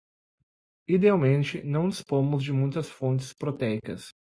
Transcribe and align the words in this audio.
Idealmente, 0.87 1.61
não 1.61 1.87
dispomos 1.87 2.43
de 2.43 2.51
muitas 2.51 2.89
fontes 2.89 3.33
proteicas 3.33 4.11